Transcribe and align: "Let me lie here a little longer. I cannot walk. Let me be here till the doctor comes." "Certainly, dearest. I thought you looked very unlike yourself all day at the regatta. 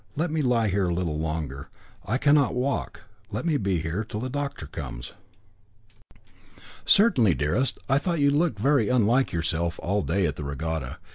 "Let 0.15 0.31
me 0.31 0.41
lie 0.41 0.67
here 0.69 0.89
a 0.89 0.93
little 0.95 1.19
longer. 1.19 1.69
I 2.03 2.17
cannot 2.17 2.55
walk. 2.55 3.03
Let 3.29 3.45
me 3.45 3.55
be 3.57 3.81
here 3.81 4.03
till 4.03 4.19
the 4.19 4.31
doctor 4.31 4.65
comes." 4.65 5.13
"Certainly, 6.85 7.35
dearest. 7.35 7.77
I 7.87 7.99
thought 7.99 8.19
you 8.19 8.31
looked 8.31 8.57
very 8.57 8.89
unlike 8.89 9.31
yourself 9.31 9.79
all 9.83 10.01
day 10.01 10.25
at 10.25 10.37
the 10.37 10.43
regatta. 10.43 10.97